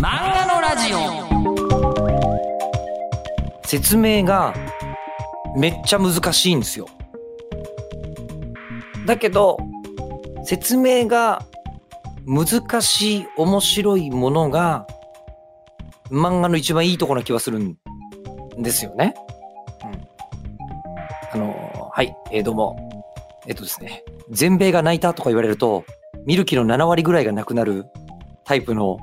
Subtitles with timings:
[0.00, 0.98] 漫画のラジオ
[3.64, 4.54] 説明が
[5.56, 6.86] めっちゃ難しいんですよ。
[9.06, 9.58] だけど
[10.44, 11.44] 説明が
[12.26, 14.86] 難しい面白いものが
[16.10, 17.76] 漫画の一番いいとこな気はするん
[18.58, 19.14] ですよね。
[19.82, 22.88] うん、あのはい、えーどうも。
[23.48, 25.84] えっとですね、全米が泣いたとか言われると、
[26.26, 27.86] 見る気の7割ぐらいがなくなる
[28.44, 28.98] タイプの、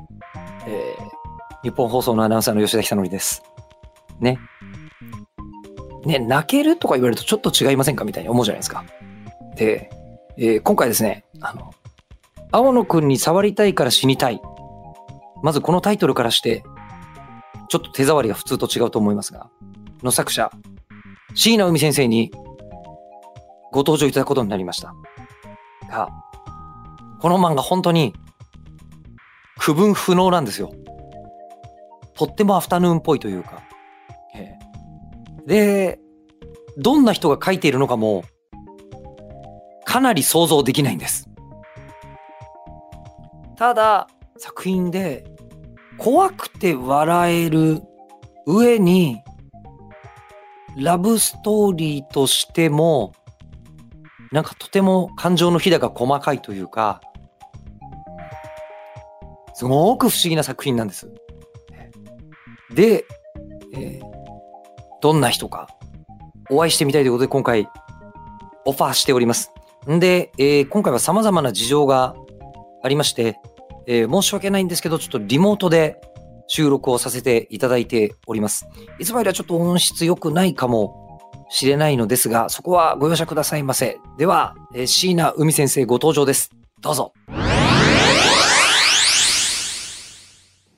[1.65, 3.41] 日本放送のアナウンサーの吉田久典です。
[4.19, 4.37] ね。
[6.05, 8.85] ね、泣けるとか言われるとちょっと違いませんかみたいに思うじゃないですか。
[9.55, 9.89] で、
[10.37, 11.73] えー今回ですね、あの、
[12.51, 14.39] 青野くんに触りたいから死にたい。
[15.41, 16.63] まずこのタイトルからして、
[17.67, 19.49] ちょっと手触りが普通と違うと思いますが、
[20.03, 20.51] の作者、
[21.33, 22.29] 椎名海先生に
[23.71, 24.93] ご登場いただくことになりました。
[25.89, 26.09] が、
[27.19, 28.13] この漫画本当に
[29.57, 30.71] 区分不能なんですよ。
[32.15, 33.63] とってもアフタヌーンっぽいというか。
[35.45, 35.99] で、
[36.77, 38.23] どんな人が書いているのかも、
[39.85, 41.29] かなり想像できないんです。
[43.55, 44.07] ただ、
[44.37, 45.23] 作品で、
[45.97, 47.81] 怖くて笑える
[48.45, 49.21] 上に、
[50.77, 53.13] ラブストーリーとしても、
[54.31, 56.99] なんかとても感情のひだが細かいというか、
[59.53, 61.09] すごく不思議な作品なんです。
[62.75, 63.05] で、
[63.73, 64.05] えー
[65.01, 65.67] どんな人か
[66.49, 67.69] お会いしてみたいということで今回
[68.65, 69.51] オファーしております。
[69.89, 72.15] んで、えー今回は様々な事情が
[72.81, 73.37] ありまして、
[73.85, 76.01] えー申し訳ないんですけど、ちょっとリモートで
[76.47, 78.67] 収録をさせていただいております。
[78.99, 83.99] いつもよりはちょっと音質良くないかもしれないのですが、そこはご容赦くださいませ。
[84.17, 86.49] では、えー椎名海先生ご登場です。
[86.81, 87.13] どうぞ。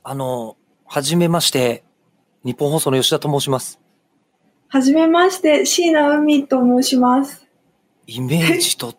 [0.04, 1.84] あの、はじめまして、
[2.48, 3.78] 日本放送の吉田と申します。
[4.70, 7.46] はじめまして、椎名海と申します。
[8.06, 8.94] イメージと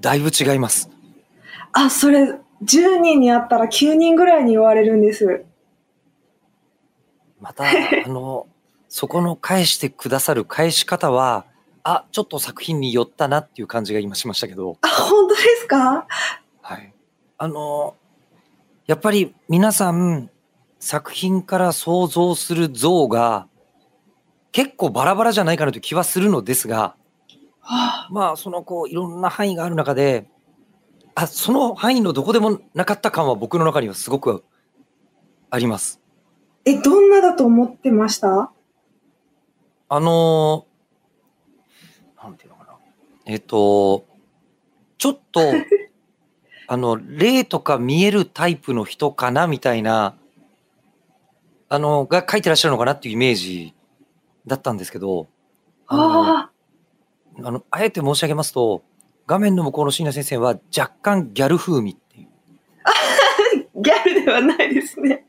[0.00, 0.88] だいぶ違います。
[1.72, 2.22] あ、それ、
[2.64, 5.44] 10人に会ったら9人ぐらいに言われるんです。
[7.38, 8.46] また、 あの、
[8.88, 11.44] そこの返してくださる返し方は、
[11.82, 16.06] あ、ちょっと作品に寄ったなっていう感じが今しましたけど、 あ、本当ですか？
[16.62, 16.94] はい。
[17.36, 17.94] あの、
[18.86, 20.30] やっぱり皆さん、
[20.82, 23.46] 作品から想像する像が
[24.50, 26.96] 結構バラバラじゃないかなという気はするのですが、
[27.60, 30.28] はあまあ、そのこう、いろんな範囲がある中で、
[31.14, 34.42] あ、その範囲のどこでもなかった感は僕の中にはすごく
[35.50, 36.00] あります。
[36.64, 38.50] え、どんなだと思ってました？
[39.88, 42.72] あのーなんていうのかな。
[43.26, 44.04] えっ、と、
[44.98, 45.40] ちょっと、
[46.66, 50.16] あの、霊とか見えるタイプの人かなみたいな、
[51.72, 53.74] あの、が書いてらっしゃるのかなっていうイメージ
[54.46, 55.26] だったんですけど、
[55.86, 56.50] あの、あ
[57.42, 58.84] あの、あえて申し上げますと、
[59.26, 62.28] 画面の向こうの椎名先生は若干ギャル風味っていう。
[62.84, 62.90] あ、
[63.80, 65.24] ギャルではないですね。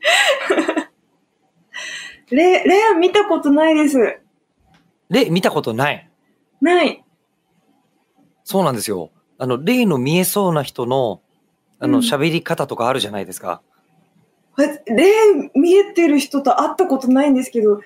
[2.28, 4.20] レ、レア見たことないです。
[5.08, 6.10] 霊見たことない。
[6.60, 7.02] ない。
[8.42, 9.12] そうなんですよ。
[9.38, 11.22] あの、霊の見えそうな人の、
[11.78, 13.62] あの、うん喋り方とかあるじゃないですか。
[14.62, 17.80] えレ見えてる人と会ったことないんですけど、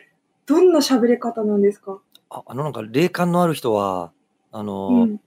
[0.47, 1.99] どんな喋り方なんですか？
[2.31, 4.13] ああのなんか霊感のある人は、
[4.53, 5.21] あの、うん。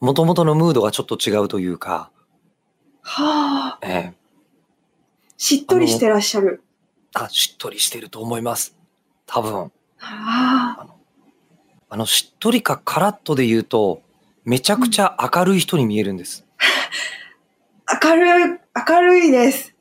[0.00, 2.10] もともとのムードがちょっと違うというか、
[3.02, 4.18] はあ、ええ
[5.36, 6.62] しっとりしてらっしゃる。
[7.14, 8.76] あ、しっとりしてると思います。
[9.26, 9.54] 多分。
[9.54, 10.86] はあ、
[11.88, 14.02] あの、しっとりかカラッとで言うと、
[14.44, 16.44] めちゃくちゃ明るい人に見えるんです。
[18.04, 18.58] 明るい、
[18.88, 19.74] 明るいです。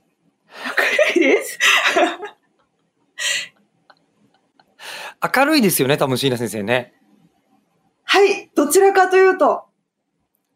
[1.16, 1.60] 明るいです。
[5.36, 6.94] 明るいですよね、多分椎名先生ね。
[8.04, 9.66] はい、どちらかというと、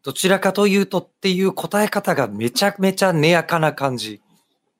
[0.02, 4.20] どちらかというとっていう答え方がめちゃめちゃ寝やかな感じ。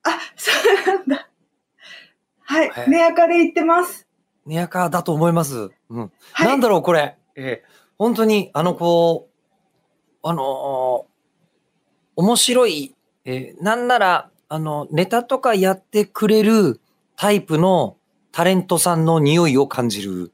[0.02, 0.50] あ、そ
[0.90, 1.28] うなんだ。
[2.44, 4.06] はいへえ、寝やかで言ってます。
[4.46, 5.70] 寝やかだと思います。
[5.90, 6.12] うん。
[6.32, 7.16] はい、なんだろう、これ。
[7.36, 9.28] えー本当に、あの、こ
[10.24, 11.12] う、あのー
[12.16, 16.78] 面白い、えーなんなら、あの、ネタとかやってくれる
[17.16, 17.96] タイプの
[18.32, 20.30] タレントさんの匂いを感じる。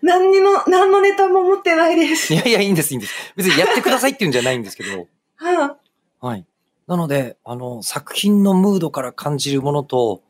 [0.00, 2.32] 何にの、何のネタも持ってないです。
[2.32, 3.12] いやいや、いいんです、いいんです。
[3.34, 5.08] 別にやってくださいっていうんじゃないんですけど。
[5.34, 5.76] は
[6.22, 6.46] はい。
[6.86, 10.22] なので、あの、作品のムードから感じるものと、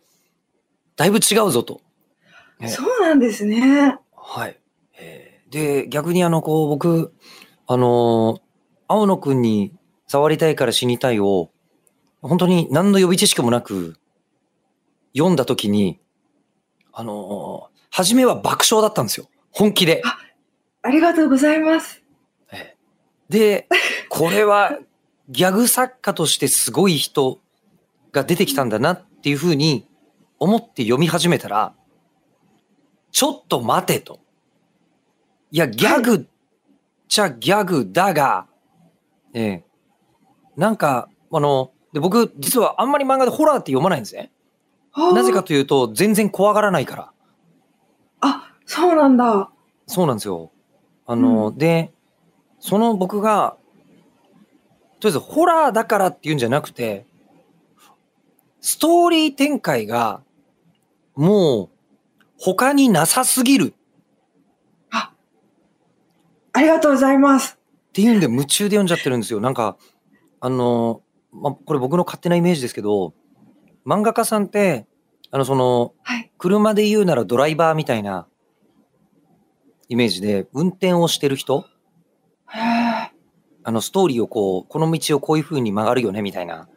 [0.97, 1.83] だいぶ違うぞと。
[2.61, 3.99] あ、えそうなんですね。
[4.17, 4.59] はい。
[4.99, 7.13] えーで、逆にあの、こう、僕、
[7.67, 8.41] あのー
[8.89, 9.75] 青野くんに
[10.07, 11.51] 触りたいから死にたいを、
[12.29, 13.97] 本当に何の予備知識もなく
[15.15, 16.01] 読んだ時に、
[16.93, 19.29] あのー初めは爆笑だったんですよ。
[19.53, 20.03] 本気で。
[20.83, 22.03] ありがとうございます。
[22.51, 22.77] ええ
[23.29, 23.69] で、
[24.09, 24.81] これは
[25.29, 27.39] ギャグ作家としてすごい人
[28.11, 29.87] が出てきたんだなっていうふうに
[30.41, 31.73] 思って読み始めたら、
[33.13, 34.19] ちょっと待てと。
[35.53, 36.27] いや、ギャグっ
[37.07, 38.49] ちゃギャグだが、
[39.35, 39.65] ええ
[40.57, 44.33] なんか、あの、で僕、実はあんまり漫画でホラーって読まないんですね。
[45.15, 47.13] なぜかというと、全然怖がらないから。
[48.21, 49.51] あ、そうなんだ。
[49.87, 50.51] そうなんですよ。
[51.07, 51.93] あの、で、
[52.59, 53.57] その僕が、
[54.99, 57.07] とりあえずホラーだからっていうんじゃなくて、
[58.61, 60.21] ストーリー展開が、
[61.15, 61.69] もう、
[62.39, 63.75] 他になさすぎる
[66.57, 67.59] ありがとうございます。
[67.89, 69.41] っていうんで夢中で読んじゃってるんですよ。
[69.41, 69.77] なんか、
[70.41, 71.03] あの、
[71.35, 73.15] ま、これ僕の勝手なイメージですけど、
[73.87, 74.87] 漫画家さんって、
[75.31, 76.31] あの、その、はい。
[76.39, 78.27] 車で言うならドライバーみたいな
[79.89, 81.67] イメージで、運転をしてる人？
[83.67, 86.69] あの、ストーリーをこう、この道をこういう風に曲がるよね、みたいな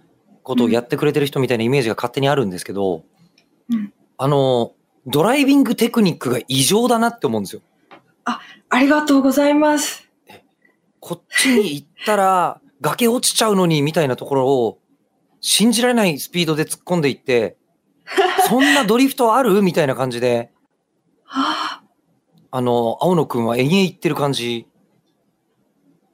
[0.42, 3.04] ことをやってくれてる人みたいなイメージが勝手にあるんですけど、
[3.70, 4.74] うんあの、
[5.06, 7.62] ドライビングテクニックが異常だなって思うんですよ。
[8.70, 10.10] ありがとうございます。
[11.00, 14.80] こっちに行ったら、 崖落ちちゃうのに、みたいなところを、
[15.40, 17.58] 信じられないスピードで突っ込んでいって、
[18.48, 19.62] そんなドリフトある？
[19.62, 20.52] みたいな感じで、
[21.24, 21.84] はあ、
[22.52, 24.68] あの、青野くんは延々行ってる感じ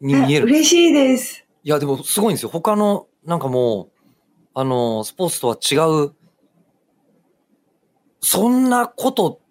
[0.01, 0.45] に見える。
[0.45, 1.45] 嬉しいです。
[1.63, 2.50] いや、でもすごいんですよ。
[2.50, 4.00] 他の、なんかもう、
[4.54, 5.75] あの、スポーツとは違
[6.07, 6.13] う、
[8.21, 9.42] そんなこと、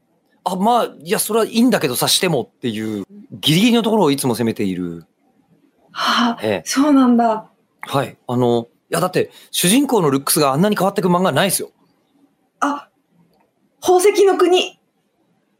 [0.44, 5.06] あ、まあ、いや、それはいいんだけどさしてもっていう、ギリギリのところをいつも攻めている。
[5.92, 6.62] はあ、ええ。
[6.64, 7.50] そうなんだ。
[7.82, 8.16] はい。
[8.26, 11.70] あの、いや、だって、主人公のルックスがあんなに変わってく漫画ないですよ。
[12.60, 12.88] あ、
[13.80, 14.78] 宝石の国。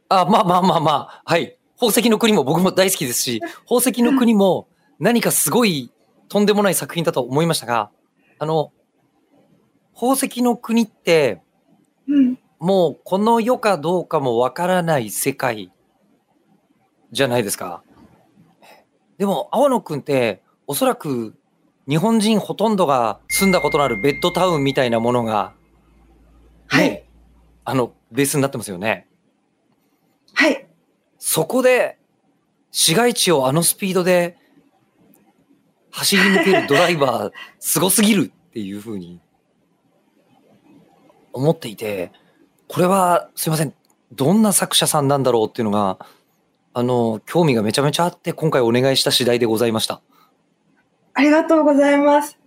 [0.09, 1.57] あ、まあまあまあまあ、はい。
[1.75, 4.67] 宝石の国も僕も大好きですし、 宝石の国も
[4.99, 5.91] 何かすごい
[6.29, 7.91] とんでもない作品だと思いましたが、
[8.39, 8.71] あの、
[9.93, 11.41] 宝石の国って、
[12.07, 12.39] うん。
[12.59, 15.73] もうこの世かどうかもわからない世界
[17.11, 17.83] じゃないですか。
[19.17, 21.35] でも、青野くんって、おそらく
[21.87, 25.53] 日本人ほとんどが住んだことのあるベッドタウンみたいなものが、
[26.71, 27.05] ね、はい。
[27.65, 29.07] あの、ベースになってますよね。
[30.33, 30.67] はい。
[31.19, 31.97] そこで、
[32.71, 34.35] 市街地をあのスピードで
[35.91, 39.21] 走り抜けるドライバー、 すごすぎるっていうふうに
[41.31, 42.11] 思っていて、
[42.67, 43.73] これはすいません、
[44.11, 45.99] どんな作者さんなんだろうっていうのが、
[46.73, 50.01] あの、興味がめちゃめちゃあって、今回お願いした次第でございました。
[51.13, 52.39] ありがとうございます。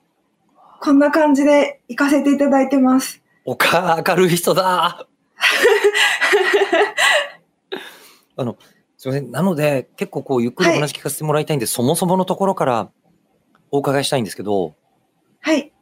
[0.81, 3.23] こんな感じで行かせていただいてます。
[3.44, 5.06] おか、明るい人だ
[8.37, 8.56] あの、
[8.99, 9.31] すいません。
[9.31, 12.90] なので、結構こう、ゆっくりお話聞かせてもらいたいんで、そもそものところから
[13.70, 14.75] お伺いしたいんですけど、
[15.40, 15.72] はい。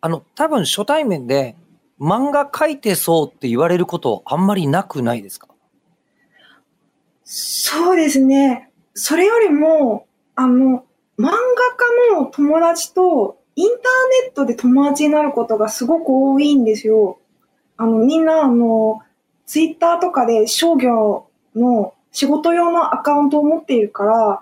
[0.00, 1.56] あの、多分初対面で
[2.00, 5.48] 漫画描いてそうって言われることあんまりなくないですか？
[7.24, 8.70] そうですね。
[8.94, 10.84] それよりも、あの、
[11.18, 13.78] 漫画家の友達とインター
[14.24, 17.18] ネットで友達になることがすごく多いんですよ。
[17.76, 19.00] あの、みんな、あの、
[19.46, 24.40] ツイッターとかで商業の仕事用のアカウントを持っているから、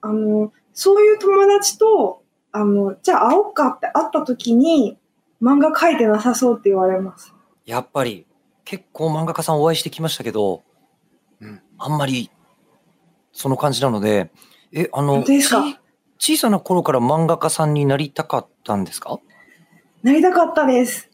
[0.00, 4.98] あの、そういう友達と、あの、じゃあ会おうかって会った時に、
[5.42, 7.34] 漫画描いてなさそうって言われます。
[7.66, 8.26] やっぱり、
[8.64, 10.62] 結構漫画家さんお会いしてきましたけど、
[11.78, 12.30] あんまり、
[13.32, 14.30] その感じなので、
[14.72, 15.24] え、あの、
[16.18, 19.18] 小さな頃から漫画家さんになりたかったんですか？
[20.02, 21.10] なりたかったです。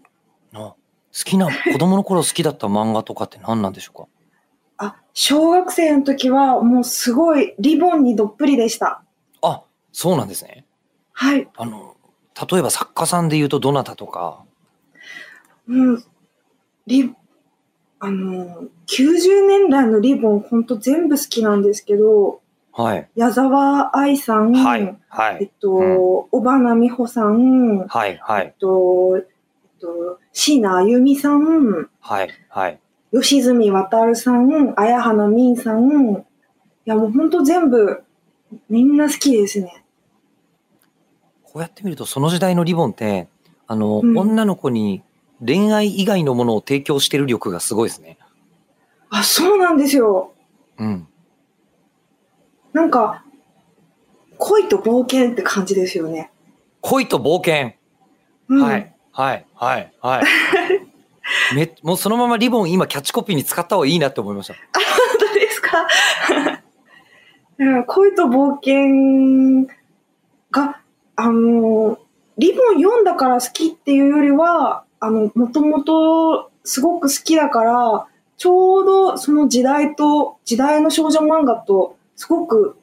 [0.53, 0.77] あ好
[1.13, 4.09] きな、子供の頃好きだった漫画とかって何なんでしょうか？
[4.79, 9.05] あ、小学生の時はもうすごいリボンにどっぷりでした。
[9.43, 10.65] あ、そうなんですね。
[11.13, 11.49] はい。
[11.57, 11.97] あの、
[12.51, 14.45] 例えば作家さんで言うとどなたとか、
[15.69, 16.05] うん。
[16.87, 17.15] リ、
[18.05, 22.41] あの、90年代のリボンほんと全部好きなんですけど、
[22.73, 25.97] はい、矢沢愛さん、はい、はい、えっと、うん。
[26.33, 28.47] 小花美穂さん、えはい、はい。
[28.47, 29.25] っ、と、えっ
[29.81, 32.81] と、椎名あゆみさん、はい、はい。
[33.13, 36.25] 吉住渉さん、綾花みんさん、い
[36.87, 38.03] やもうほんと全部、
[38.69, 39.85] みんな好きですね。
[41.45, 43.29] こうやって見るとその時代のリボンって、
[43.69, 44.19] あの、うん。
[44.19, 45.05] 女の子に
[45.45, 48.19] 恋愛以外のものを提供してる力がすごいですね。
[49.11, 50.33] あ、そうなんですよ。
[50.79, 51.07] うん。
[52.73, 53.25] なんか、
[54.39, 56.31] 恋と冒険って感じですよね。
[56.81, 57.73] 恋と冒険。
[58.49, 58.95] うん、はい。
[59.13, 60.25] はい、はい、はい。
[61.55, 64.55] め、もうそのままリボン今キャッチコピーに使った方がいいなって思いました。
[64.55, 64.63] 本
[65.29, 65.87] 当ですか？
[67.59, 69.69] うん恋と冒険
[70.51, 70.81] が、
[71.17, 71.99] あの、
[72.39, 78.07] リボン読んだから好きっていうよりは、あの、もともとすごく好きだから、
[78.37, 82.77] ちょうどその時代と、時代の少女漫画とすごく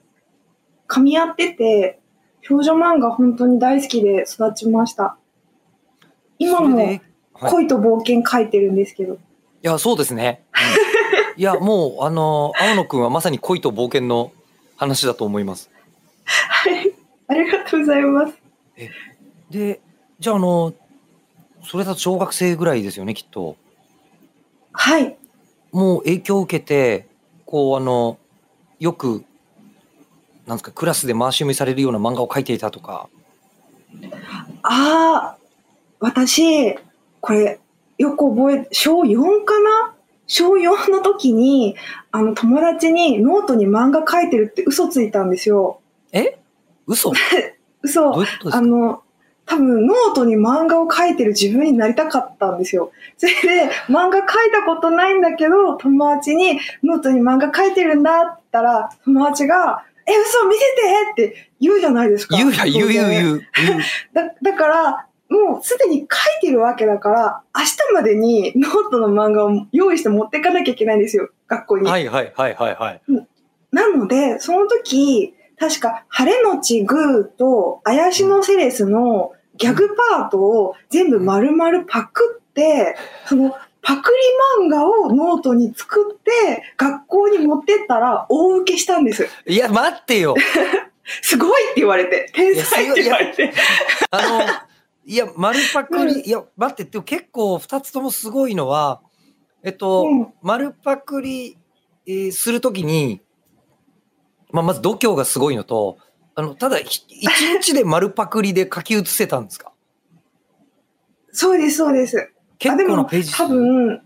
[0.90, 2.00] 噛み合ってて、
[2.42, 5.16] 少女漫画本当に大好きで育ちました。
[6.40, 7.00] 今も
[7.34, 9.14] 恋と冒険書いてるんですけど。
[9.14, 9.18] い
[9.62, 10.44] や、そうですね。
[10.54, 10.90] うん
[11.40, 14.34] いや、 もう、あの、青野くんはまさに恋と冒険の
[14.76, 15.72] 話だと思います。
[16.26, 16.94] はい。
[17.30, 18.34] ありがとうございます。
[19.50, 19.80] で、
[20.20, 20.74] じゃあ、あの、
[21.70, 23.56] それだと小学生ぐらいですよね、きっと。
[24.72, 25.16] はい。
[25.72, 27.08] もう影響を受けて、
[27.46, 28.18] こう、あの、
[28.80, 29.24] よく、
[30.48, 33.08] なんですか、クラスで回し読みされるような漫画を描いていたとか。
[34.64, 35.38] ああ、
[36.00, 36.76] 私、
[37.22, 37.60] これ、
[38.00, 39.94] よく覚え、小4かな？
[40.26, 41.76] 小4の時に、
[42.12, 45.82] あの、友達にノートに漫画描いてるって嘘ついたんですよ。
[46.14, 46.40] え？
[46.88, 47.12] 嘘？
[47.14, 48.58] ど ういうことですか？
[48.58, 49.04] あの、
[49.50, 52.92] 多分ノートに漫画を描いてる自分になりたかったんですよ。
[53.18, 53.34] それ
[53.68, 60.60] で、漫画描いたことないんだけど、友達にノートに漫画描いてるんだって言ったら、友達が、え、うそ見せ
[61.18, 62.38] てって言うじゃないですか。
[62.38, 63.42] 言うや、言う言う言う。
[64.14, 66.08] だ、だから、もうすでに描い
[66.42, 71.90] てるわけだから、明日までにノートの漫画を用意して持っていかなきゃいけないんですよ、学校に。
[71.90, 73.02] はいはいはいはいはい。
[73.72, 82.96] なので、その時、確か、晴れのちグーと、あやしのセレスのギャグパートを全部丸々パクって、
[83.28, 84.12] その、パク
[84.60, 89.28] リ漫画をノートに作って、学校に持ってったら大受けしたんです。
[89.46, 90.36] いや、待ってよ。
[91.22, 93.54] すごいって言われて、天才って言われて。
[94.12, 94.42] あの、
[95.06, 99.02] いや、丸パクリ、うんいや、待って、でも結構二つともすごいのは、
[99.64, 101.58] えっと、うん丸パクリ、
[102.06, 103.22] えーするときに、
[104.52, 105.98] まあ、まず度胸がすごいのと、
[106.40, 107.28] あの、ただ、ひ一
[107.62, 109.74] 日で丸パクリで書き写せたんですか？
[111.34, 112.32] そうです、そうです。
[112.58, 113.44] 結構なページ数。
[113.44, 114.02] 多分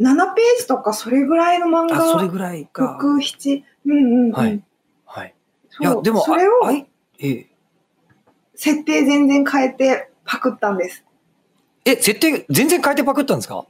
[0.00, 2.98] 7ページとかそれぐらいの漫あ、それ画ぐらいか。
[3.00, 4.62] 6、7うんうんうん、はい。
[5.04, 5.34] はい。
[5.80, 6.86] いや、でも、それをああい
[7.20, 7.46] え
[8.56, 11.04] 設定全然変えてパクったんです。
[11.84, 13.66] え、え、設定全然変えてパクったんですか？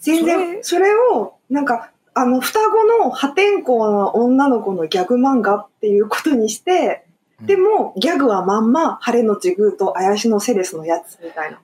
[0.00, 0.58] 全然。
[0.62, 11.58] それをなんかあの双子の破天荒な女の子のギャグ漫画っていうことにして、うんでもギャグはまんま晴れのちグーと怪しのセレスのやつみたいな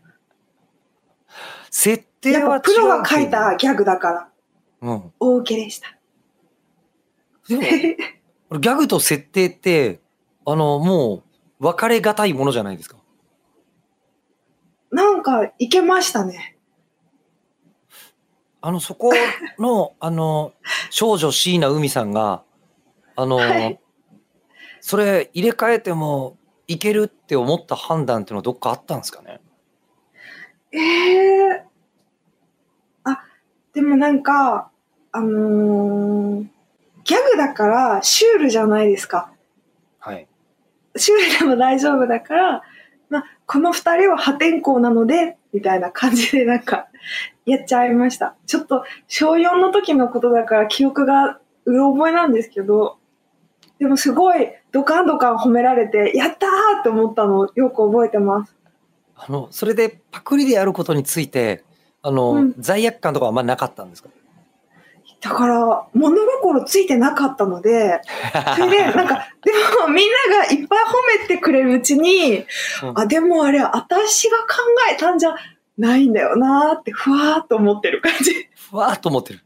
[1.71, 4.29] 設定はプロが書いけたギャグだから
[4.81, 4.93] ど。
[4.93, 5.13] うん。
[5.21, 5.97] 大受けでした
[7.49, 7.63] でも、
[8.59, 10.01] ギャグと設定って、
[10.47, 11.23] あの、も
[11.61, 12.97] う、分かれがたいものじゃないですか。
[14.91, 16.56] なんかいけましたね
[18.67, 19.13] あの、そこ
[19.61, 20.53] の、 あの、
[20.91, 22.43] 少女椎名海さんが、
[23.15, 23.81] あの、はい
[24.81, 26.37] それ入れ替えても
[26.69, 29.41] いけるって思った判断っていうのはどっかあったんですかね？
[30.71, 31.65] ええ
[33.03, 33.25] あ、
[33.73, 34.71] でもなんか、
[35.11, 36.47] あのー
[37.03, 39.33] ギャグだからシュールじゃないですか。
[39.99, 40.29] はい。
[40.97, 42.63] シュールでも大丈夫だから、
[43.11, 46.89] まあ、この二人は破天荒なので、みたいな感じでなんか、
[47.47, 48.35] やっちゃいました。
[48.47, 52.99] ちょっと、小4の時のことだから記憶がうろ覚えなんですけど、
[53.79, 58.55] でもすごいドカンドカン褒められて、やったーって思ったのをよく覚えてます。
[59.17, 61.63] あの、それでパクリであることについて、
[62.03, 64.09] あの、うん罪悪感とかはあんまなかったんですか？
[65.23, 68.01] だから、物心ついてなかったので、
[68.57, 69.51] それで、なんか、で
[69.81, 72.45] もみんながいっぱい褒めてくれるうちに、
[72.83, 74.47] うんあ、でもあれ、私が考
[74.93, 75.35] えたんじゃ
[75.79, 78.49] ないんだよなーって、ふわーっと思ってる感じ。
[78.55, 79.41] ふわーっと思ってる。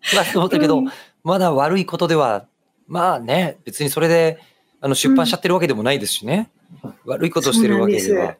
[0.00, 0.88] ふわーっと思ってるけど、うん
[1.24, 2.46] まだ悪いことでは、
[2.86, 4.38] まあね、別にそれで、
[4.82, 6.50] あの、出版しちゃってるわけでもないですしね。
[7.06, 8.36] 悪いことしてるわけでは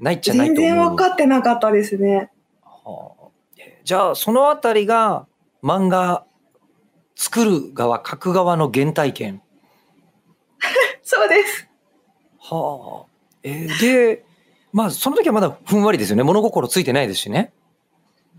[0.00, 0.74] ないじゃない全と思う。
[0.74, 2.32] 然分かってなかったですね。
[2.64, 5.26] はあえじゃあ、そのあたりが、
[5.62, 6.24] 漫画、
[7.14, 9.42] 作る側、書く側の原体験。
[11.04, 11.68] そうです。
[12.40, 13.06] はあ。
[13.44, 14.24] えーで、
[14.72, 16.22] まあ、その時はまだふんわりですよね。
[16.22, 17.52] 物心ついてないですしね。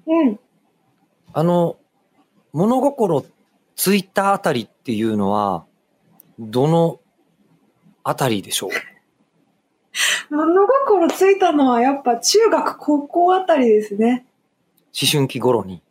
[0.05, 0.39] うん。
[1.33, 1.77] あの、
[2.53, 3.25] 物心
[3.75, 5.65] ついたあたりっていうのは、
[6.39, 6.99] どの
[8.03, 8.69] あたりでしょう？
[10.35, 14.25] 物心ついたのはやっぱ中学、高校あたりですね。
[14.99, 15.81] 思春期頃に。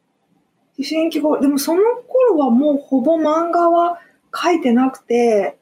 [0.79, 1.39] 思春期後。
[1.41, 4.01] でもその頃はもうほぼ漫画は
[4.35, 5.57] 書いてなくて。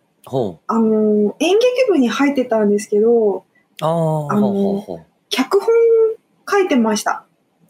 [0.66, 3.44] あの、演劇部に入ってたんですけど、
[3.82, 5.06] ああ、あのほうほう。
[5.28, 5.68] 脚本
[6.48, 7.24] 書いてました。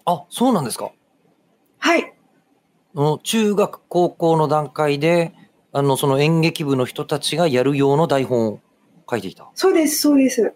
[0.04, 0.92] あ、そうなんですか。
[1.78, 2.14] はい。
[2.94, 5.34] あの中学、高校の段階で、
[5.72, 8.60] あの、その演劇部の人たちがやる用の台本を
[9.10, 9.50] 書いていた。
[9.54, 10.54] そうです、そうです。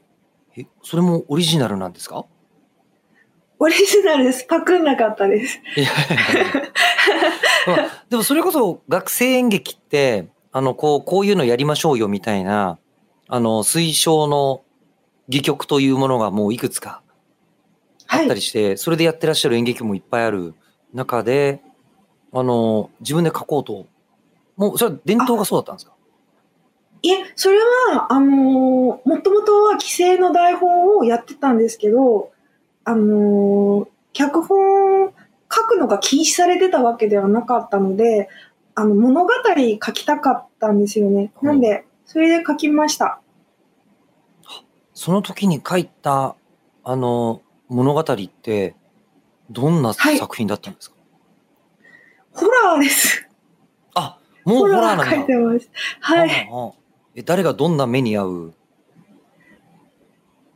[0.57, 2.25] え、それもオリジナルなんですか？
[3.59, 4.47] オリジナルです。
[4.49, 5.61] パクんなかったです。
[5.77, 5.91] いや
[7.67, 12.79] まあでもそれこそ学生演劇って、あの、こう、こういうのやりましょうよみたいな、
[13.29, 14.63] あの、推奨の
[15.31, 17.03] 戯曲というものがもういくつか
[18.07, 18.35] あはいった。
[18.35, 20.55] りして、それでやってらっしゃる演劇もいっぱいある
[20.93, 21.63] 中で、
[22.33, 23.87] あの、自分で書こうと。
[24.57, 25.93] もう、それは伝統がそうだったんですか？
[27.03, 32.31] いえ、それは、あのーもともとは規制の台本をやってたんですけど、
[32.85, 35.13] あのー脚本
[35.53, 38.29] 書くのが禁止されてたわけではなかったので、
[38.75, 41.33] あの、物語書きたかったんですよね。
[41.41, 43.21] うんなんで、それで書きました。
[45.03, 46.37] その時に書いた、
[46.85, 47.41] あの、
[47.71, 48.75] 物語って、
[49.51, 50.97] どんなはい作品だったんですか、
[52.35, 53.27] ホラーです。
[53.95, 55.11] あ、もうホラーなんだ。
[55.11, 55.71] 書いてます。
[56.01, 56.51] はい。
[57.15, 58.55] え誰がどんな目に遭う？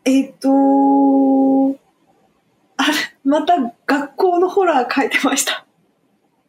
[0.04, 0.50] えっ、と
[2.76, 2.92] あれ、
[3.24, 3.54] また
[3.86, 5.64] 学校のホラー書いてました。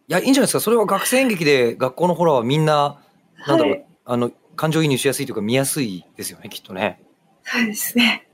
[0.10, 0.60] いや、いいんじゃないですか？
[0.60, 3.00] それは学生演劇で学校のホラーはみんな、
[3.48, 7.02] なんだろう、はいあの、感情移入しやすいというか見やすいですよね、きっとね。
[7.46, 8.28] そうですね。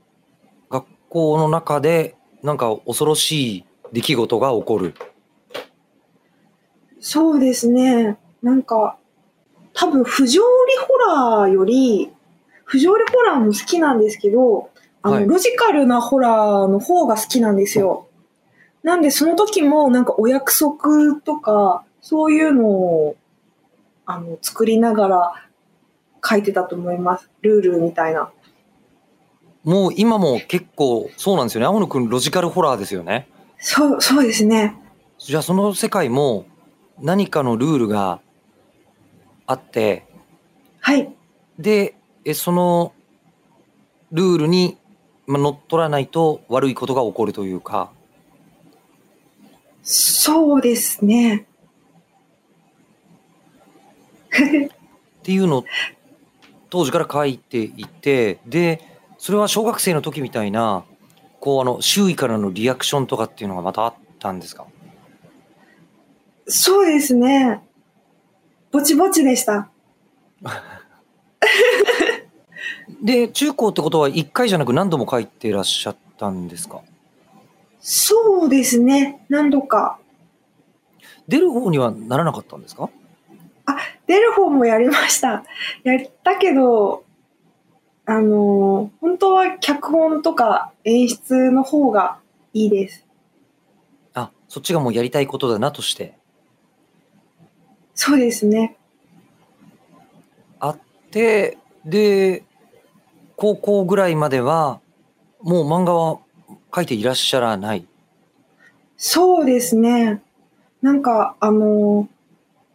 [0.70, 4.94] 学校の中で、なんか恐ろしい出来事が起こる。
[6.98, 8.16] そうですね。
[8.42, 8.96] なんか、
[9.74, 12.10] 多分、不条理ホラーより、
[12.64, 14.70] 不条理ホラーも好きなんですけど、
[15.02, 18.08] あの、はいロジカルなホラーの方が好きなんですよ。
[18.82, 23.16] なんで、その時も、なんかお約束とか、そういうのを、
[24.06, 25.48] あの、作りながら
[26.24, 27.30] 書いてたと思います。
[27.42, 28.30] ルールみたいな。
[29.64, 31.66] もう今も結構そうなんですよね。
[31.66, 33.28] 青野くんロジカルホラーですよね。
[33.58, 34.76] そう、そうですね。
[35.18, 36.46] じゃあその世界も
[37.00, 38.20] 何かのルールが
[39.46, 40.04] あって、
[40.80, 41.14] はい。
[41.58, 41.94] で、
[42.24, 42.92] えその
[44.10, 44.78] ルールに
[45.26, 47.90] まあ乗っ取らないと悪いことが起こるというか、
[49.82, 51.46] そうですね。
[54.32, 55.64] っていうのを
[56.70, 58.91] 当時から書いていてで
[59.22, 60.82] それは小学生の時みたいな
[61.38, 64.66] こうあの周囲からのリアクションとかっていうのがまたあったんですか？
[66.48, 67.60] そうですね。
[68.72, 69.70] ぼちぼちでした。
[73.00, 76.80] で中高ってことは1回じゃなく何度も書いてらっしゃったんですか？
[77.78, 79.24] そうですね。
[79.28, 80.00] 何度か。
[81.28, 82.90] 出る方にはならなかったんですか？
[84.08, 85.44] 出る方もやりました。
[85.84, 87.04] やったけど、
[88.06, 92.18] あのー本当は脚本とか演出の方が
[92.52, 93.06] いいです。
[94.14, 96.14] あそっちがもうやりたいことだなとして
[97.94, 98.76] そうですね。
[100.58, 100.78] あっ
[101.10, 102.44] てで
[103.36, 104.80] 高校ぐらいまでは
[105.40, 106.18] もう漫画は
[106.74, 107.86] 書いていらっしゃらない
[108.96, 110.22] そうですね。
[110.80, 112.06] なんか、あのー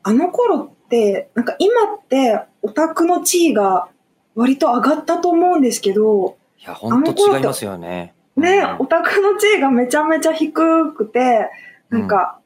[0.03, 3.89] あの頃って、なんか今ってオタクの地位が
[4.37, 8.13] 割と上がったと思うんですけど、いや本当違いますよね。
[8.35, 8.75] ね、うん。
[8.81, 11.49] オタクの地位がめちゃめちゃ低くて、
[11.89, 12.39] なんか、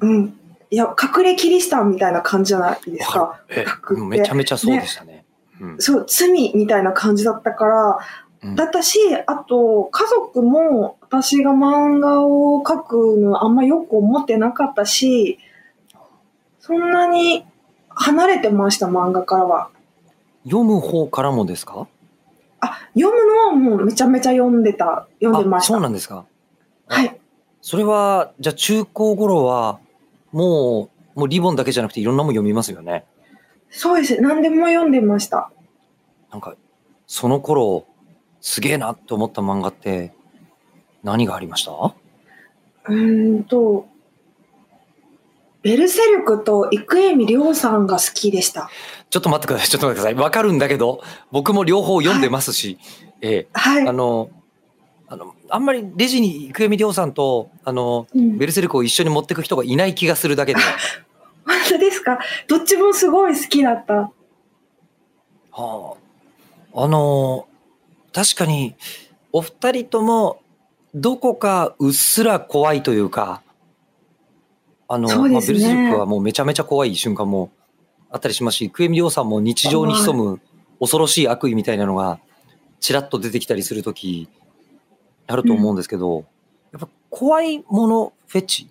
[0.00, 0.38] うん、
[0.70, 3.40] いや、隠れキリシタンみたいな感じじゃないですか。
[4.06, 5.24] めちゃめちゃそうでしたね。
[5.58, 5.76] うん。
[5.78, 7.98] そう、罪みたいな感じだったから、
[8.42, 8.56] うん。
[8.56, 15.38] だったし、あと、家族も私が漫画を描くのあんまよく思ってなかったし、
[16.58, 17.46] そんなに
[18.02, 19.70] 離れてました、漫画からは。
[20.44, 21.86] 読む方からもですか？
[22.60, 25.74] あ、読むのはもうめちゃめちゃ読んでた、読んでまあした。
[25.74, 26.24] そうなんですか
[26.88, 27.20] はい。
[27.60, 29.80] それはじゃあ中高頃は
[30.32, 33.04] もうもうリボンだけじゃなくていろんなもん読みますよね
[33.68, 34.20] そうです。
[34.22, 35.50] 何でも読んでました。
[36.32, 36.54] なんか
[37.06, 37.84] その頃
[38.40, 40.14] すげえなって思った漫画って
[41.02, 41.72] 何がありました？
[41.72, 43.86] うーんと、
[45.62, 48.70] ベルセルクと生恵美亮さんが好きでした。
[49.10, 49.68] ちょっと待ってください。
[49.68, 50.22] ちょっと待ってください。
[50.22, 52.78] わかるんだけど僕も両方読んでますし、
[53.20, 53.48] ええ。
[53.52, 53.86] はい。
[53.86, 53.92] あ。
[53.92, 54.30] の
[55.08, 58.38] あのあんまりレジに生見亮さんとあのうん。
[58.38, 60.60] ベルセルクを一緒に持ってく人がいない気がするだけで。
[61.44, 62.18] 本当ですか？
[62.46, 64.12] どっちもすごい好きだった。
[65.52, 65.96] は
[66.74, 67.48] あ、あの
[68.12, 68.76] 確かに
[69.32, 70.40] お二人とも
[70.94, 73.42] どこかうっすら怖いというか
[74.92, 77.50] あの、ねまあ、ベルセルクはもうめちゃめちゃ怖い瞬間も
[78.10, 80.40] あったりしますしクエミリョウさんも日常に潜む
[80.80, 82.18] 恐ろしい悪意みたいなのが
[82.80, 84.28] ちらっと出てきたりするとき、
[85.26, 86.24] あると思うんですけど、
[86.72, 88.68] やっぱ怖いものフェチ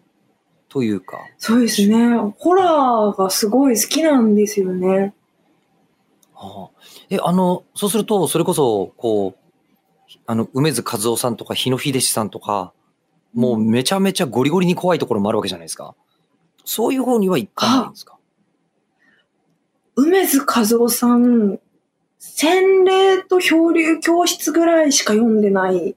[0.68, 2.18] というか、そうですね。
[2.38, 5.14] ホラーがすごい好きなんですよね。
[6.36, 6.70] ああ
[7.10, 12.74] え、あの、そうすると、それこそ、こう、あの、梅津和夫さんとか、日野秀志さんとか、
[13.34, 15.96] もうめちゃめちゃゴリゴリに怖いところもあるわけじゃないですか。
[16.70, 18.16] そういう方にはいかないんですか？
[19.96, 21.60] 梅津和夫さん、
[22.20, 25.96] 洗礼と漂流教室ぐらいしか読んでない。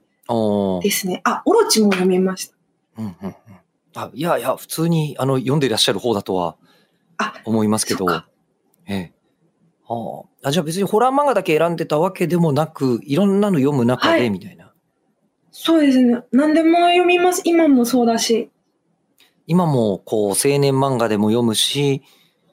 [0.81, 1.21] ですね。
[1.25, 2.55] あ、オロチも読みました。
[2.97, 3.35] うんうんうん。
[3.93, 6.55] あ、いやいや、普通に、あの、読んでいらっしゃる方だとは
[7.17, 8.07] あ、思いますけど。
[8.87, 9.13] ええ。
[9.87, 10.47] はあ。
[10.47, 14.73] あ、じゃあ別にホラー漫画だけ選んでたわけでもなく、いろんなの読む中で、はいみたいな。
[15.51, 16.23] そうですね。
[16.31, 17.41] 何でも読みます。
[17.45, 18.49] 今もそうだし。
[19.47, 22.01] 今も、こう、青年漫画でも読むし、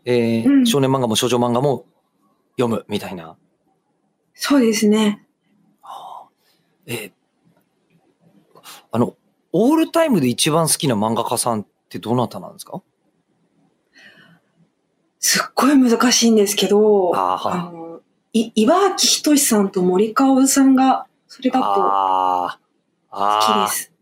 [0.04, 1.86] えーうん少年漫画も少女漫画も
[2.58, 3.36] 読む、みたいな。
[4.34, 5.26] そうですね。
[6.86, 7.12] えー
[8.92, 9.14] あの、
[9.52, 12.82] オールタイムで一番好きな漫画家さんってどなたなんですか？
[15.20, 18.00] すっごい難しいんですけど、あーはいあの、
[18.32, 22.58] い岩脇仁さんと森川さんが、それだとああ。
[23.10, 23.76] 好ああきで。
[23.76, 23.92] す。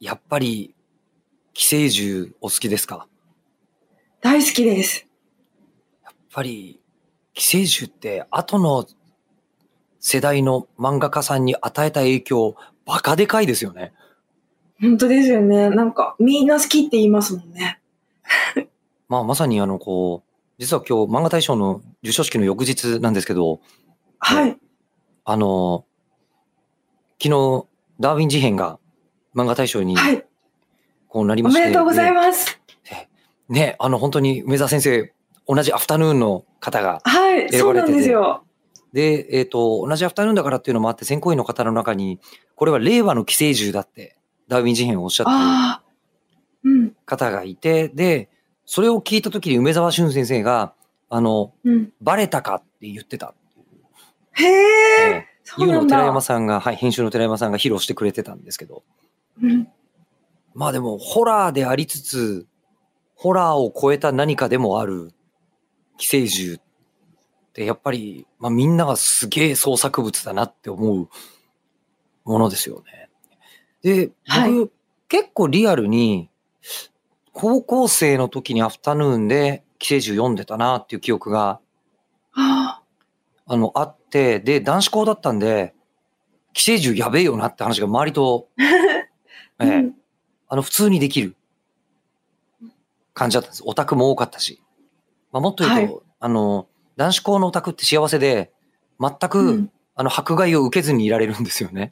[0.00, 0.74] やっぱり、
[1.54, 3.06] 寄生獣お好きですか？
[4.20, 5.06] 大好きです。
[6.02, 6.80] やっぱり、
[7.32, 8.86] 寄生獣って後の
[10.00, 13.92] 世代の漫画家さんに与えた影響、バカでかいですよね。
[14.80, 15.70] 本当ですよね。
[15.70, 17.80] なんか、みんな好きって言いますもんね。
[19.08, 23.60] まあまさにあの、こう、実は今日漫画大賞の授賞式の翌日なんですけど、
[24.18, 24.58] はい。
[25.24, 25.86] あの、
[27.22, 27.66] 昨日、
[28.00, 28.78] ダーウィン事変が
[29.34, 30.26] 漫画大賞にはい。
[31.14, 31.60] こうなりまして。
[31.60, 32.12] おめでとうございす。
[32.12, 32.60] ます。
[33.48, 35.12] ね、あの本当に梅沢先生、
[35.46, 37.52] 同じアフタヌーンの方が、はい。
[37.52, 38.42] そうなん選ばれててですよ。
[38.92, 42.18] で、えっ、と、同じアフタヌーンだからっていうのもあって、選考委員の方の中に、
[42.56, 44.16] これは令和の寄生獣だって、
[44.48, 45.26] ダーウィン事変をおっしゃっ
[46.64, 46.96] てる。
[47.06, 48.28] 方がいて、で、
[48.66, 50.74] それを聞いた時に梅沢俊先生が、
[51.10, 51.92] あの、うん。
[52.00, 53.34] バレたかって言ってた。
[54.32, 55.10] へえ。
[55.10, 56.20] えそうなんゆうの寺山だ。
[56.22, 58.82] さんが、はい、編集の寺山さんが披露してくれてたんですけど、
[59.40, 59.68] うん。
[60.54, 62.46] まあでも、ホラーでありつつ、
[63.16, 65.12] ホラーを超えた何かでもある
[65.96, 71.08] 寄生獣って、やっぱり、まあみんながすげえ創作物だなって思う
[72.24, 73.08] ものですよね。
[73.82, 74.70] で、僕、はい
[75.06, 76.30] 結構リアルに、
[77.32, 81.60] 高校生の時にアフタヌーンで寄生獣読んでたなっていう記憶が、
[82.32, 82.80] あ
[83.46, 85.74] あの、あって、で、男子校だったんで、
[86.52, 88.48] 寄生獣やべえよなって話が周りと、
[89.58, 89.64] あ。
[89.64, 89.94] ええうん
[90.54, 91.34] あの、普通にできる
[93.12, 93.64] 感じだったんです。
[93.66, 94.62] オタクも多かったし。
[95.32, 98.52] まあ、もっと言うと、はあの、男子校のオタクって幸せで、
[99.00, 101.90] 全く、うんあの、迫害を受けずにいられるんですよね。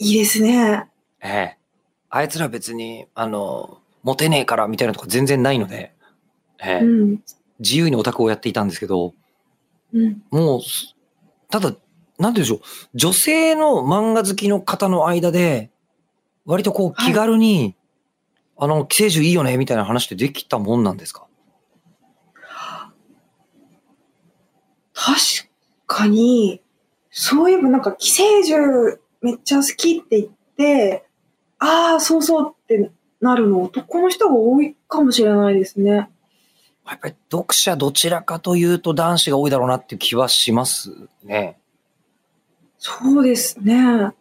[0.00, 0.88] いいですね。
[1.20, 1.58] ええ。
[2.10, 5.94] あいつら別に、あの、モテねえからみたいなとこ全然ないので、
[6.60, 7.22] ええうん。
[7.60, 9.14] 自由にオタクをやっていたんですけど、
[9.92, 10.20] うん。
[10.32, 10.96] もうす、
[11.48, 11.78] ただ、なんて
[12.18, 12.60] 言うんでしょう、
[12.94, 15.70] 女性の漫画好きの方の間で、
[16.48, 17.76] 割とこう気軽に、
[18.56, 21.26] あの、寄生獣いいよね、みたいな話ってできたもんなんですか？
[24.94, 25.16] 確
[25.86, 26.62] かに、
[27.10, 31.04] そういえばなんか寄生獣めっちゃ好きって言って、
[31.58, 35.90] ああ、そうそうってなるの男の人が多いかもしれないですね。
[35.92, 41.58] やっぱり読者どちらかというと男子が多いだろうなっていう気はしますね。
[42.78, 44.12] そうですね。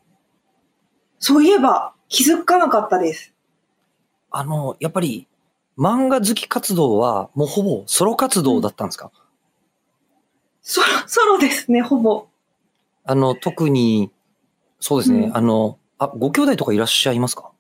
[1.20, 3.34] そういえば気づかなかったです。
[4.32, 5.28] あの、やっぱり
[5.78, 9.12] 漫画好き活動はもうほぼソロ活動だったんですか、
[10.62, 12.28] ソロ、ソロですね、ほぼ。
[13.06, 14.12] あの、特に、
[14.80, 17.52] そうですね、うんあの、あ、ご兄弟とかいらっしゃいますか？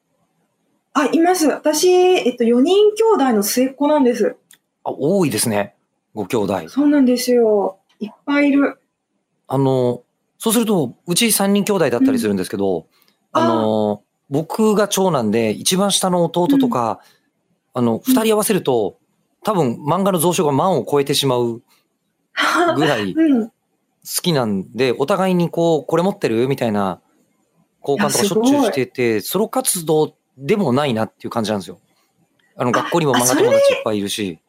[0.93, 1.47] あ、います。
[1.47, 4.36] 私、えっと、4人兄弟の末っ子なんです。
[4.83, 5.75] あ、多いですね。
[6.13, 6.69] ご兄弟。
[6.69, 7.77] そうなんですよ。
[7.99, 8.79] いっぱいいる。
[9.47, 10.03] あの、
[10.39, 12.83] そうすると、うち3人兄弟だったりするんですけど、うん
[13.31, 16.99] あの、僕が長男で、一番下の弟とか、
[17.73, 18.97] あの、二人合わせると、
[19.43, 21.61] 多分漫画の蔵書が万を超えてしまう
[22.75, 23.51] ぐらい好うん。
[24.21, 26.47] きなんで、お互いにこう、これ持ってる？
[26.47, 27.01] みたいな
[27.87, 31.79] 交換とかしょっちゅうしてて、ソロ活動でもないなっていう感じなんですよ。
[32.57, 34.39] あの、学校にも漫画友達いっぱいいるし。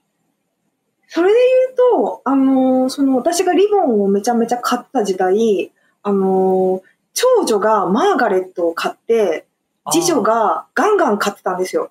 [1.06, 9.47] それで言うと、あのーその、私がリボンをめちゃめちゃ買った時代、あのー長女がマーガレットを買って、
[9.92, 11.90] 次女がガンガン買ってたんですよ。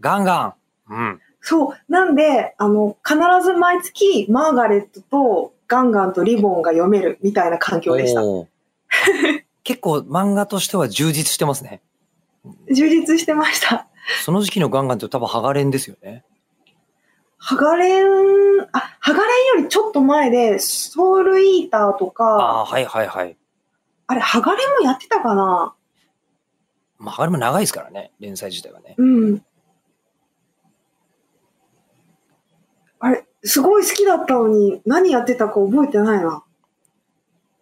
[0.00, 0.54] ガンガ
[0.88, 0.92] ン。
[0.92, 1.20] うん。
[1.40, 1.76] そう。
[1.88, 8.22] なんで、あの、必ず毎月、マーガレットとガンガンとリボンが読めるみたいな環境でした。
[9.64, 11.82] 結構漫画としては充実してますね。
[12.74, 13.86] 充実してました。
[14.24, 16.24] その時期のガンガンって多分ハガレンですよね。
[17.36, 18.06] ハガレン、
[18.72, 19.24] あ、ハガレ
[19.56, 23.36] ンよりちょっと前で、ソウルイーターとあか、あ、はいはいはい。
[24.06, 25.74] あれ、ハガレンもやってたかな？
[26.98, 28.94] まあ、ハガレンも長いですからね、連載自体はね。
[28.98, 29.42] うん。
[32.98, 36.42] あれ、すごい好きだったのに、何やってたか覚えてないな。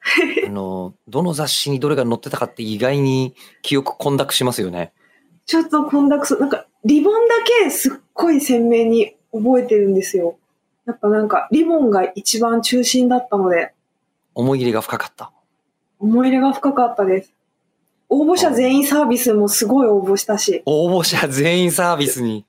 [0.46, 4.92] あの、どの雑誌にどれが載ってたかって意外に記憶混濁しますよね。
[5.44, 10.38] ちょっと混濁すなんか、リボンだけすっごい鮮明に覚えてるんですよ。
[10.86, 13.72] やっぱなんか、リボンが一番中心だったので、
[14.34, 15.32] 思い入れが深かった。
[15.98, 17.32] 思い入れが深かったです。
[18.08, 22.44] 応募者全員サービスもすごい応募したし、応募者全員サービスに。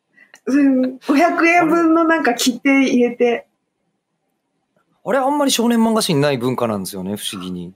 [0.45, 3.47] うん、500円分のなんか切手入れて、
[5.03, 7.73] あれあんまり少年漫画誌にない文化なんですよね、不思議に。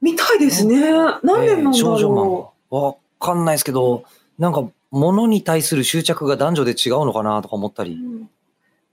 [0.00, 0.92] みたいですね。
[0.92, 2.78] なんでなんだえー少女ろ漫画。
[2.78, 4.04] わかんないですけど、
[4.38, 7.86] なんか物に対する執着が男女で違うのかなとか思ったう。
[7.86, 7.96] うり。
[7.96, 8.30] ん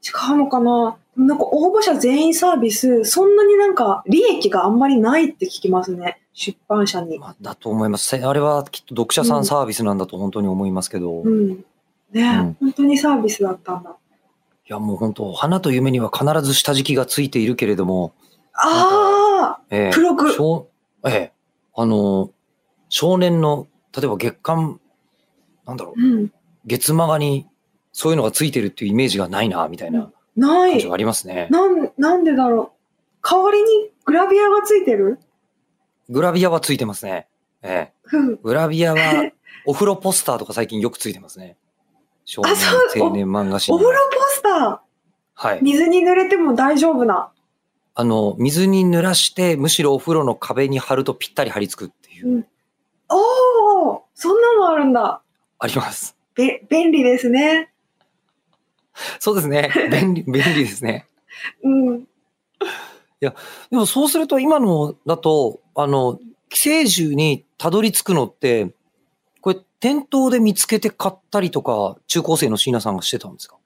[0.07, 0.97] 違うのかな？
[1.15, 6.21] なんか応募者全員サービス、そんなになんか利益があんまりないって聞きますね。
[6.33, 7.17] 出版社に。
[7.17, 8.05] まあ、だと思います。
[8.05, 11.21] せあれはきっと読者さんサービスなんだと本当に思いますけど。
[11.21, 11.49] いうん。
[11.49, 11.63] ね
[12.13, 13.95] え、うん本当にサービスだったんだ。
[14.67, 18.13] やもう本当、花と夢には必ず下敷きがついているけれども、
[18.53, 20.67] あええ付録少
[21.05, 21.31] ええ
[21.75, 22.31] あの、
[22.89, 24.79] 少年の、例えば月刊、
[25.65, 26.31] なんだろうあ、、うん。
[26.65, 27.47] 月漫画に
[27.99, 30.71] そういうのがついてるっていうイメージがないな、みたいなない。
[30.73, 31.47] 感じはありますね。
[31.49, 33.27] なん、なんでだろう。
[33.27, 35.17] 代わりにグラビアがついてる？
[36.07, 37.27] グラビアはついてますね。
[37.63, 38.35] ええうん。
[38.35, 38.99] グラビアは、
[39.65, 41.57] お風呂ポスターとか最近よくついてますね。
[42.23, 44.81] 少年あそう青年漫画誌にお風呂ポスタ
[45.33, 45.61] はいー。。
[45.63, 47.31] 水に濡れても大丈夫な？
[47.95, 52.47] あの、水に濡らして、むしろお風呂の壁に貼るとぴったり貼り付くっていう、うん
[53.09, 55.21] おおそんなのあるんだ。
[55.59, 56.15] あります。
[56.35, 57.71] べ、便利ですね。
[59.19, 59.71] そうですね。
[59.91, 61.07] 便利、 便利ですね。
[61.63, 62.07] うん。
[63.19, 63.31] で
[63.71, 68.73] もそうすると今のだと、あの、寄生獣にたどり着くのって、
[69.41, 73.57] これ店頭で見つけて買ったりとか、中高生の椎名さんがしてたんですか？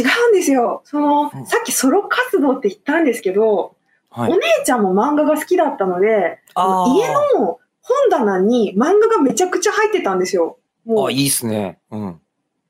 [0.00, 0.82] 違うんですよ。
[0.84, 3.74] その、うんさっきソロ活動って言ったんですけど、
[4.10, 4.36] はいお。
[4.36, 10.58] 姉ちゃんも漫画が好きだったので、あー家の本棚に漫画がめちゃくちゃ入ってたんですよ。
[10.84, 11.80] もうあ、いいっすね。
[11.90, 12.20] うん。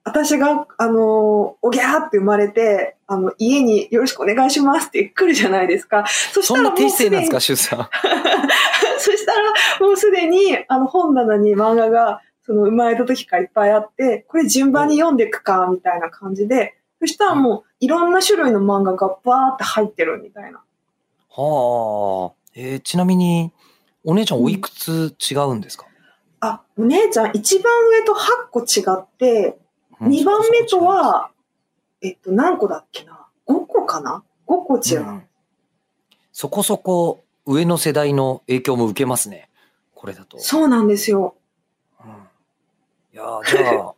[0.05, 6.05] 私が、あの、おぎゃーって生まれて、あの、家によろしくお願いしますって来るじゃないですか。
[6.33, 7.79] そしたらもうそんな低姿勢なんですにか、シュウさん。
[8.99, 20.63] そしたら、もうすでに、あの、本棚に漫画が、その、生まれた時からいっぱいあって、これ順番に読んでいくか、みたいな感じで、そしたらもう、いろんな種類の漫画がバーって入ってるみたいな。
[21.31, 22.33] はあ。
[22.55, 23.53] えーちなみに、
[24.05, 25.87] お姉ちゃんおいくつ違うんですか、
[26.41, 28.17] あ、お姉ちゃん、一番上と8
[28.51, 29.62] 個違って、うん
[30.09, 31.31] 2番目と、は、
[32.01, 35.07] えっと、何個だっけな ?5 個かな ?5 個違う。
[35.07, 35.23] うん
[36.35, 39.51] そこそこ上の世代の影響も受けますね。
[39.95, 40.39] これだと。
[40.39, 41.35] そうなんですよ。
[42.03, 42.11] うん
[43.13, 43.95] いやーじゃあ、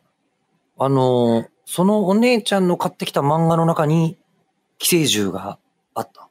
[0.85, 4.17] あのーそのお姉ちゃんの買ってきた漫画の中に、
[4.77, 5.57] 寄生獣が
[5.95, 6.27] あった？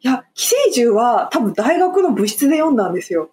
[0.00, 3.30] いや、寄生獣は多分大学の部室で読んだんですよ。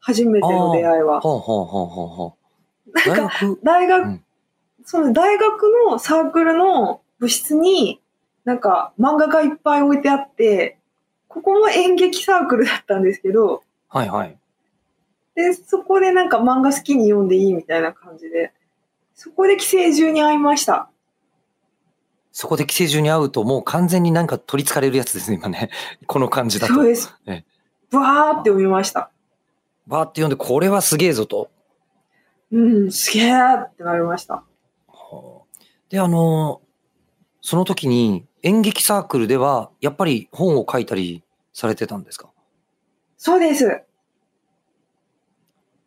[0.00, 1.20] 初めての出会いは。
[1.20, 2.36] ほうほうほうほうほ
[2.88, 2.92] う。
[2.92, 4.23] 大なんか、学、大学、うん
[4.84, 8.00] その大学のサークルの部室に、
[8.44, 10.78] なんか漫画がいっぱい置いてあって、
[11.28, 14.36] ここも演劇サークルだったんですけど、はいはい。
[15.34, 18.52] で、そこでなんか漫画好きに読んでいいみたいな感じで、
[19.14, 20.90] そこで寄生獣に会いました。
[22.30, 25.70] そこで寄生獣に会うともう完全になんか取り憑かれるやつですね、今ね。
[26.06, 26.74] この感じだと。
[26.74, 27.44] そうですええ。
[27.90, 29.10] ブワーって読みました。
[29.86, 31.50] バーって読んで、これはすげえぞと。
[32.52, 34.44] うん、すげーってなりました。
[35.98, 36.64] はあで、あのー
[37.46, 42.30] その時に演劇サークルでは、やっぱり本を書いたりされてたんですか？
[43.18, 43.82] そうです。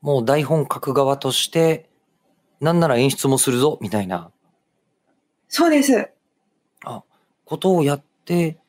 [0.02, 1.89] もう台本書く側として、
[2.60, 4.32] なんなら演出もするぞ、みたいな
[5.48, 6.12] そうです。
[7.43, 8.60] ことをやって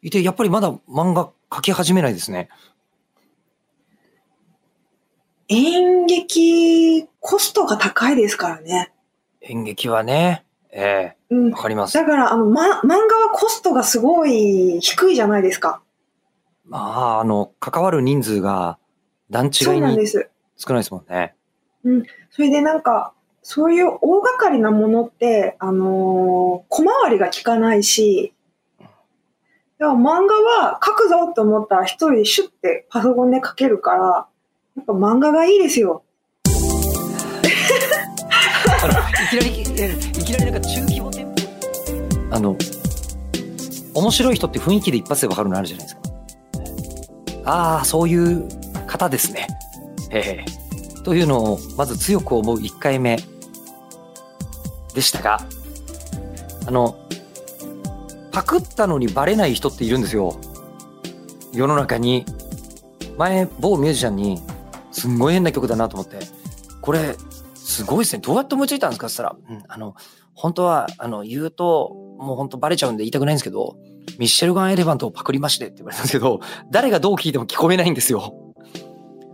[0.00, 2.48] いて、やっぱりまだ漫画書き始めないですね。
[5.48, 8.94] 演劇、コストが高いですからね。
[9.42, 10.46] 演劇はね、
[10.78, 11.50] えうんえ。
[11.50, 11.94] わかります。
[11.94, 15.82] だから、あの、ま、漫画はコストがすごい低いじゃないですか。
[16.64, 18.78] まあ、あの、関わる人数が
[19.30, 19.52] 段違いに。
[19.60, 20.06] 少ないで
[20.82, 21.34] すもんね。
[22.30, 23.12] それでなんか、
[23.42, 28.34] そういう大掛かりなものって、あのー小回りが効かないし、
[29.78, 34.26] でも漫画は書くぞって思ったら一人シュッてパソコンで書けるから、
[34.76, 36.02] やっぱ漫画がいいですよ。
[36.44, 36.50] い
[39.30, 41.34] きなり、きなりなんか中規模店舗
[42.30, 42.56] あの、
[43.94, 46.02] 面白い人って雰囲気で一発でわかるのあるじゃないですか。
[47.46, 48.46] ああ、そういう
[48.86, 49.46] 方ですね。
[50.10, 53.18] ええというのを、まず強く思う1回目
[54.92, 55.40] でしたが、
[56.66, 56.98] あの、
[58.30, 60.38] パクったのにバレない人っているんですよ。
[61.54, 62.26] 世の中に。
[63.16, 64.42] 前、某ミュージシャンに、
[64.92, 66.18] すんごい変な曲だなと思って、
[66.82, 67.16] これ、
[67.54, 68.22] すごいですね。
[68.22, 69.94] どうやって思いついたんですかって言ったら、うん、あの、
[70.38, 73.76] 本当は、あの、言うと、もう本当バレちゃうんで言いたくないんですけど、
[74.18, 76.38] ミッシェルガン・エレファントをパクりましてって言われたんですけど、
[76.70, 78.34] 誰がどう聞いても聞こえないんですよ。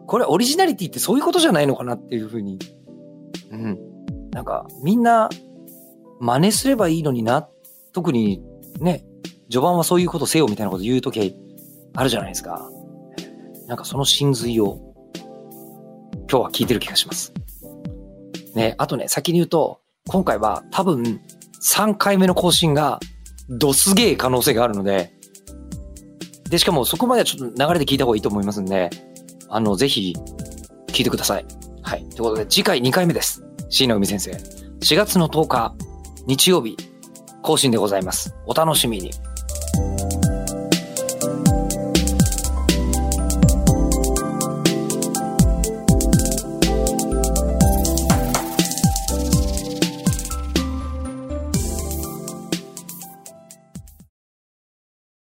[0.06, 2.58] これオリジナリティってそういうことじゃないのかなっていうふうに。
[3.50, 3.78] うん。
[4.30, 5.28] なんか、みんな、
[6.20, 7.48] 真似すればいいのにな。
[7.92, 8.42] 特に、
[8.80, 9.04] ね、
[9.50, 11.36] 序盤はそういうことせよみたいなこと言うとき
[11.94, 12.70] あるじゃないですか。
[13.66, 14.78] なんかその真髄を、
[16.30, 17.34] 今日は聞いてる気がします。
[18.54, 21.22] ね、あとね、先に言うと、今回は多分
[21.62, 23.00] 3回目の更新が
[23.48, 25.14] どすげえ可能性があるので、
[26.50, 28.90] で、しかもそこまではちょっと流れで聞いた方がいいと思いますんで、
[29.48, 30.14] あの、ぜひ
[30.88, 31.46] 聞いてください。
[31.82, 32.06] はい。
[32.10, 33.42] ということで、次回2回目です。
[33.70, 34.32] 椎名海先生。
[34.32, 35.74] 4月の10日、
[36.26, 36.76] 日曜日、
[37.42, 38.36] 更新でございます。
[38.46, 39.10] お楽しみに。